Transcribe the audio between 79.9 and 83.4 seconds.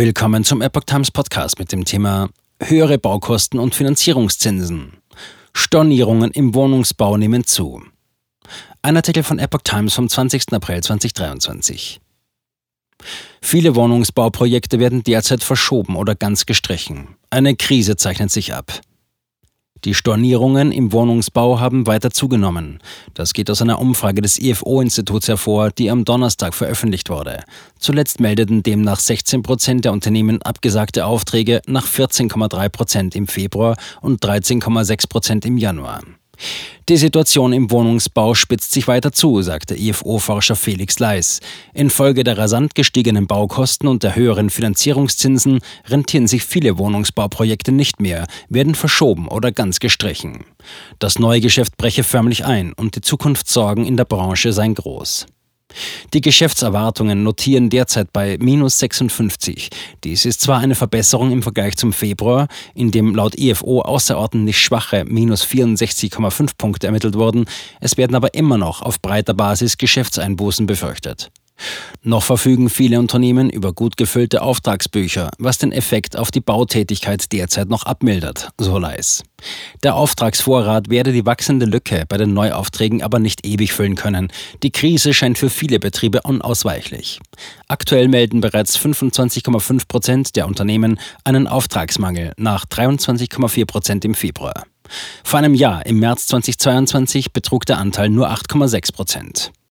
Auftragsvorrat werde die wachsende Lücke bei den Neuaufträgen aber